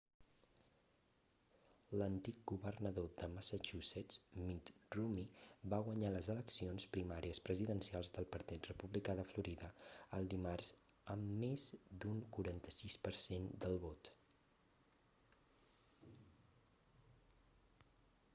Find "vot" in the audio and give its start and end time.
13.87-14.09